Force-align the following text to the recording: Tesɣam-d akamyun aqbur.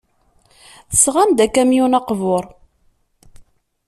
Tesɣam-d 0.89 1.39
akamyun 1.45 1.97
aqbur. 1.99 2.45